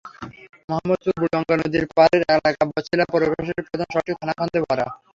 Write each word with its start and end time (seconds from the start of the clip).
মোহাম্মদপুরে 0.69 1.13
বুড়িগঙ্গা 1.15 1.55
নদীর 1.57 1.85
পারের 1.97 2.21
এলাকা 2.29 2.63
বছিলায় 2.69 3.09
প্রবেশের 3.11 3.65
প্রধান 3.67 3.87
সড়কটি 3.93 4.11
খানাখন্দে 4.19 4.59
ভরা। 4.65 4.85